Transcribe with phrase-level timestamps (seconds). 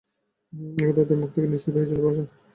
[0.77, 2.23] একদা দেবমুখ থেকে নিঃসৃত হয়েছিল ভাষা।